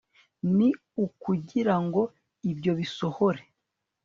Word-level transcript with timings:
ni 0.55 0.69
ukugira 1.05 1.75
ngo 1.85 2.01
ibyo 2.51 2.71
bisohore 2.79 3.43